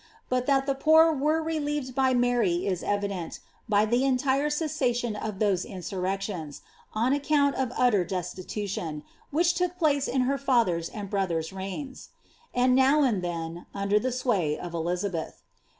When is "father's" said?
10.39-10.89